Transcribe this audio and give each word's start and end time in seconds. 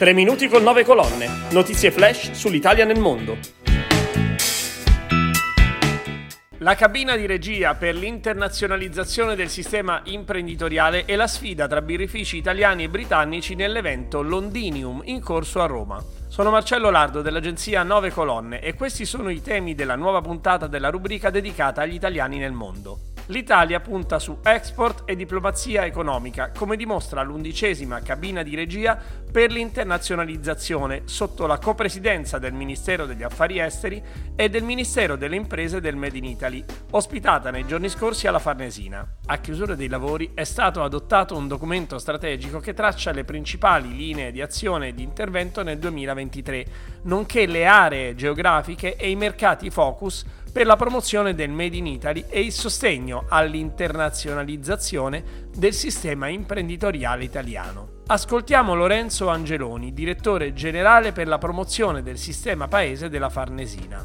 3 0.00 0.14
minuti 0.14 0.48
con 0.48 0.62
9 0.62 0.82
colonne. 0.82 1.28
Notizie 1.50 1.90
flash 1.90 2.30
sull'Italia 2.30 2.86
nel 2.86 2.98
mondo. 2.98 3.36
La 6.60 6.74
cabina 6.74 7.16
di 7.16 7.26
regia 7.26 7.74
per 7.74 7.94
l'internazionalizzazione 7.96 9.34
del 9.34 9.50
sistema 9.50 10.00
imprenditoriale 10.04 11.04
è 11.04 11.16
la 11.16 11.26
sfida 11.26 11.68
tra 11.68 11.82
birrifici 11.82 12.38
italiani 12.38 12.84
e 12.84 12.88
britannici 12.88 13.54
nell'evento 13.54 14.22
Londinium 14.22 15.02
in 15.04 15.20
corso 15.20 15.60
a 15.60 15.66
Roma. 15.66 16.02
Sono 16.28 16.48
Marcello 16.48 16.88
Lardo 16.88 17.20
dell'agenzia 17.20 17.82
9 17.82 18.10
Colonne 18.10 18.62
e 18.62 18.72
questi 18.72 19.04
sono 19.04 19.28
i 19.28 19.42
temi 19.42 19.74
della 19.74 19.96
nuova 19.96 20.22
puntata 20.22 20.66
della 20.66 20.88
rubrica 20.88 21.28
dedicata 21.28 21.82
agli 21.82 21.94
italiani 21.94 22.38
nel 22.38 22.52
mondo. 22.52 23.00
L'Italia 23.30 23.78
punta 23.78 24.18
su 24.18 24.38
export 24.42 25.02
e 25.04 25.14
diplomazia 25.14 25.84
economica, 25.84 26.50
come 26.50 26.76
dimostra 26.76 27.22
l'undicesima 27.22 28.00
cabina 28.00 28.42
di 28.42 28.56
regia 28.56 29.00
per 29.30 29.52
l'internazionalizzazione 29.52 31.02
sotto 31.04 31.46
la 31.46 31.58
copresidenza 31.58 32.38
del 32.38 32.52
Ministero 32.52 33.06
degli 33.06 33.22
Affari 33.22 33.60
Esteri 33.60 34.02
e 34.34 34.48
del 34.48 34.64
Ministero 34.64 35.16
delle 35.16 35.36
Imprese 35.36 35.80
del 35.80 35.96
Made 35.96 36.18
in 36.18 36.24
Italy, 36.24 36.64
ospitata 36.90 37.50
nei 37.50 37.66
giorni 37.66 37.88
scorsi 37.88 38.26
alla 38.26 38.38
Farnesina. 38.38 39.06
A 39.26 39.38
chiusura 39.38 39.74
dei 39.74 39.88
lavori 39.88 40.32
è 40.34 40.44
stato 40.44 40.82
adottato 40.82 41.36
un 41.36 41.46
documento 41.46 41.98
strategico 41.98 42.58
che 42.58 42.74
traccia 42.74 43.12
le 43.12 43.24
principali 43.24 43.94
linee 43.94 44.32
di 44.32 44.42
azione 44.42 44.88
e 44.88 44.94
di 44.94 45.02
intervento 45.02 45.62
nel 45.62 45.78
2023, 45.78 46.66
nonché 47.02 47.46
le 47.46 47.66
aree 47.66 48.14
geografiche 48.14 48.96
e 48.96 49.10
i 49.10 49.16
mercati 49.16 49.70
focus 49.70 50.24
per 50.52 50.66
la 50.66 50.76
promozione 50.76 51.34
del 51.34 51.50
Made 51.50 51.76
in 51.76 51.86
Italy 51.86 52.24
e 52.28 52.40
il 52.40 52.52
sostegno 52.52 53.26
all'internazionalizzazione 53.28 55.48
del 55.54 55.72
sistema 55.72 56.28
imprenditoriale 56.28 57.22
italiano. 57.22 57.99
Ascoltiamo 58.12 58.74
Lorenzo 58.74 59.28
Angeloni, 59.28 59.92
direttore 59.92 60.52
generale 60.52 61.12
per 61.12 61.28
la 61.28 61.38
promozione 61.38 62.02
del 62.02 62.18
sistema 62.18 62.66
paese 62.66 63.08
della 63.08 63.28
Farnesina. 63.28 64.04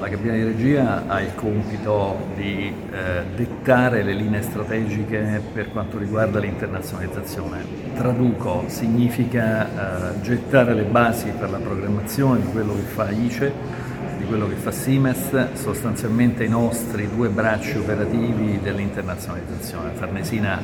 La 0.00 0.08
cabina 0.08 0.32
di 0.32 0.42
regia 0.42 1.04
ha 1.06 1.20
il 1.20 1.32
compito 1.36 2.26
di 2.34 2.74
eh, 2.90 3.22
dettare 3.36 4.02
le 4.02 4.14
linee 4.14 4.42
strategiche 4.42 5.40
per 5.52 5.70
quanto 5.70 5.96
riguarda 5.96 6.40
l'internazionalizzazione. 6.40 7.64
Traduco, 7.94 8.64
significa 8.66 10.16
eh, 10.16 10.20
gettare 10.22 10.74
le 10.74 10.82
basi 10.82 11.30
per 11.30 11.48
la 11.48 11.58
programmazione 11.58 12.40
di 12.40 12.50
quello 12.50 12.74
che 12.74 12.80
fa 12.80 13.10
ICE 13.10 13.52
quello 14.26 14.48
che 14.48 14.56
fa 14.56 14.72
Siemens, 14.72 15.54
sostanzialmente 15.54 16.44
i 16.44 16.48
nostri 16.48 17.08
due 17.08 17.28
bracci 17.28 17.78
operativi 17.78 18.58
dell'internazionalizzazione. 18.60 19.90
Farnesina 19.94 20.60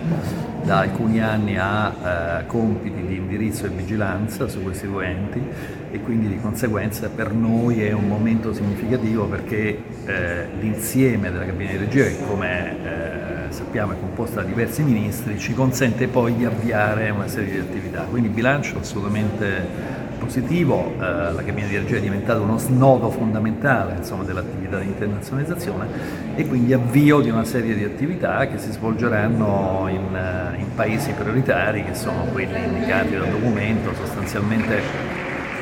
da 0.64 0.78
alcuni 0.78 1.20
anni 1.20 1.56
ha 1.56 2.40
eh, 2.40 2.46
compiti 2.46 3.06
di 3.06 3.16
indirizzo 3.16 3.66
e 3.66 3.68
vigilanza 3.68 4.48
su 4.48 4.62
questi 4.62 4.86
due 4.86 5.06
enti 5.06 5.42
e 5.90 6.00
quindi 6.00 6.28
di 6.28 6.38
conseguenza 6.40 7.08
per 7.08 7.32
noi 7.32 7.82
è 7.82 7.92
un 7.92 8.08
momento 8.08 8.52
significativo 8.52 9.26
perché 9.26 9.82
eh, 10.04 10.46
l'insieme 10.60 11.30
della 11.30 11.44
cabina 11.44 11.70
di 11.70 11.76
regia, 11.78 12.04
che 12.04 12.18
come 12.26 12.76
eh, 13.48 13.52
sappiamo 13.52 13.92
è 13.92 13.96
composta 13.98 14.42
da 14.42 14.48
diversi 14.48 14.82
ministri, 14.82 15.38
ci 15.38 15.54
consente 15.54 16.08
poi 16.08 16.34
di 16.36 16.44
avviare 16.44 17.10
una 17.10 17.28
serie 17.28 17.52
di 17.52 17.58
attività. 17.58 18.02
Quindi 18.02 18.28
bilancio 18.28 18.78
assolutamente 18.78 20.10
positivo, 20.22 20.92
eh, 20.94 21.32
la 21.32 21.42
cabina 21.44 21.66
di 21.66 21.76
regia 21.76 21.96
è 21.96 22.00
diventata 22.00 22.38
uno 22.40 22.56
snodo 22.56 23.10
fondamentale 23.10 23.96
insomma, 23.96 24.22
dell'attività 24.22 24.78
di 24.78 24.86
internazionalizzazione 24.86 25.86
e 26.36 26.46
quindi 26.46 26.72
avvio 26.72 27.20
di 27.20 27.28
una 27.28 27.44
serie 27.44 27.74
di 27.74 27.82
attività 27.82 28.46
che 28.46 28.58
si 28.58 28.70
svolgeranno 28.70 29.88
in, 29.88 30.14
eh, 30.14 30.58
in 30.58 30.74
paesi 30.74 31.12
prioritari 31.12 31.84
che 31.84 31.94
sono 31.94 32.24
quelli 32.32 32.62
indicati 32.62 33.16
dal 33.16 33.28
documento, 33.28 33.92
sostanzialmente 33.94 34.80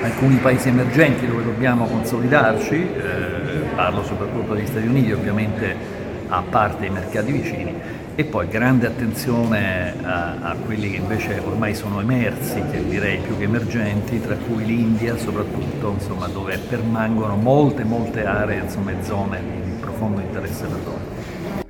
alcuni 0.03 0.37
paesi 0.37 0.69
emergenti 0.69 1.27
dove 1.27 1.45
dobbiamo 1.45 1.87
consolidarci, 1.87 2.75
eh, 2.75 3.65
parlo 3.75 4.03
soprattutto 4.05 4.55
degli 4.55 4.67
Stati 4.67 4.87
Uniti 4.87 5.13
ovviamente 5.13 5.99
a 6.31 6.43
parte 6.43 6.87
i 6.87 6.91
mercati 6.91 7.33
vicini 7.33 7.99
e 8.15 8.25
poi 8.25 8.49
grande 8.49 8.87
attenzione 8.87 9.95
a, 10.03 10.51
a, 10.51 10.55
quelli 10.55 10.91
che 10.91 10.97
invece 10.97 11.39
ormai 11.39 11.75
sono 11.75 12.01
emersi, 12.01 12.63
che 12.71 12.87
direi 12.87 13.19
più 13.19 13.37
che 13.39 13.45
emergenti, 13.45 14.21
tra 14.21 14.37
cui 14.37 14.65
l'India 14.65 15.17
soprattutto, 15.17 15.91
insomma, 15.91 16.27
dove 16.29 16.59
permangono 16.59 17.37
molte, 17.37 17.85
molte 17.85 18.27
aree 18.27 18.67
e 18.67 19.03
zone 19.03 19.43
di 19.65 19.71
profondo 19.81 20.21
interesse 20.21 20.67
per 20.67 20.79
loro. 20.85 21.21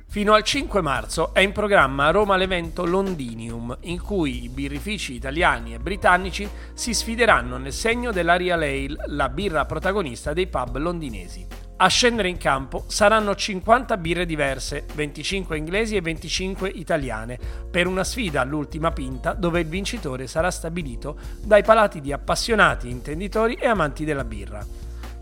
Fino 0.07 0.33
al 0.33 0.43
5 0.43 0.81
marzo 0.81 1.33
è 1.33 1.39
in 1.39 1.53
programma 1.53 2.07
a 2.07 2.11
Roma 2.11 2.35
l'evento 2.35 2.85
Londinium, 2.85 3.77
in 3.83 4.01
cui 4.01 4.43
i 4.43 4.49
birrifici 4.49 5.13
italiani 5.13 5.73
e 5.73 5.79
britannici 5.79 6.45
si 6.73 6.93
sfideranno 6.93 7.55
nel 7.55 7.71
segno 7.71 8.11
dell'Aria 8.11 8.55
Ale, 8.55 8.87
la 9.05 9.29
birra 9.29 9.63
protagonista 9.63 10.33
dei 10.33 10.47
pub 10.47 10.75
londinesi. 10.75 11.60
A 11.83 11.87
scendere 11.87 12.29
in 12.29 12.37
campo 12.37 12.83
saranno 12.85 13.33
50 13.33 13.97
birre 13.97 14.27
diverse, 14.27 14.85
25 14.93 15.57
inglesi 15.57 15.95
e 15.95 16.01
25 16.01 16.69
italiane, 16.69 17.39
per 17.71 17.87
una 17.87 18.03
sfida 18.03 18.41
all'ultima 18.41 18.91
pinta 18.91 19.33
dove 19.33 19.61
il 19.61 19.65
vincitore 19.65 20.27
sarà 20.27 20.51
stabilito 20.51 21.17
dai 21.43 21.63
palati 21.63 21.99
di 21.99 22.13
appassionati, 22.13 22.87
intenditori 22.87 23.55
e 23.55 23.65
amanti 23.65 24.05
della 24.05 24.23
birra. 24.23 24.63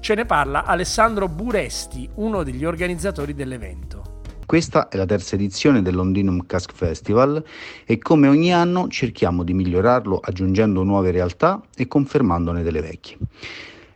Ce 0.01 0.15
ne 0.15 0.25
parla 0.25 0.65
Alessandro 0.65 1.29
Buresti, 1.29 2.09
uno 2.15 2.43
degli 2.43 2.65
organizzatori 2.65 3.33
dell'evento. 3.33 4.17
Questa 4.45 4.89
è 4.89 4.97
la 4.97 5.05
terza 5.05 5.35
edizione 5.35 5.81
del 5.81 5.95
Londinum 5.95 6.45
Cask 6.45 6.73
Festival 6.73 7.41
e 7.85 7.97
come 7.99 8.27
ogni 8.27 8.53
anno 8.53 8.89
cerchiamo 8.89 9.43
di 9.43 9.53
migliorarlo 9.53 10.19
aggiungendo 10.21 10.83
nuove 10.83 11.11
realtà 11.11 11.61
e 11.73 11.87
confermandone 11.87 12.63
delle 12.63 12.81
vecchie. 12.81 13.17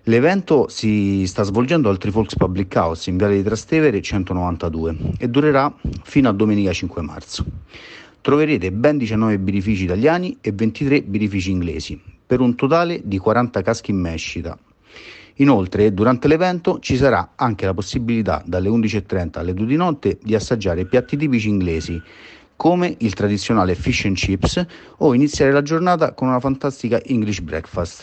L'evento 0.07 0.67
si 0.67 1.25
sta 1.27 1.43
svolgendo 1.43 1.87
al 1.87 1.97
Trifolks 1.97 2.35
Public 2.35 2.75
House 2.75 3.09
in 3.09 3.15
Viale 3.15 3.37
di 3.37 3.43
Trastevere 3.43 4.01
192 4.01 4.97
e 5.17 5.29
durerà 5.29 5.73
fino 6.03 6.27
a 6.27 6.33
domenica 6.33 6.73
5 6.73 7.01
marzo. 7.01 7.45
Troverete 8.19 8.73
ben 8.73 8.97
19 8.97 9.39
birrifici 9.39 9.85
italiani 9.85 10.37
e 10.41 10.51
23 10.51 11.03
birrifici 11.03 11.51
inglesi, 11.51 11.97
per 12.27 12.41
un 12.41 12.53
totale 12.55 12.99
di 13.05 13.17
40 13.17 13.61
caschi 13.61 13.91
in 13.91 14.01
mescita. 14.01 14.57
Inoltre, 15.35 15.93
durante 15.93 16.27
l'evento 16.27 16.79
ci 16.79 16.97
sarà 16.97 17.31
anche 17.35 17.65
la 17.65 17.73
possibilità 17.73 18.43
dalle 18.45 18.67
11.30 18.67 19.39
alle 19.39 19.53
2 19.53 19.65
di 19.65 19.75
notte 19.77 20.19
di 20.21 20.35
assaggiare 20.35 20.83
piatti 20.83 21.15
tipici 21.15 21.47
inglesi, 21.47 22.01
come 22.57 22.93
il 22.99 23.13
tradizionale 23.13 23.73
fish 23.73 24.03
and 24.03 24.17
chips, 24.17 24.65
o 24.97 25.13
iniziare 25.13 25.53
la 25.53 25.61
giornata 25.61 26.13
con 26.13 26.27
una 26.27 26.41
fantastica 26.41 27.01
English 27.05 27.39
breakfast. 27.39 28.01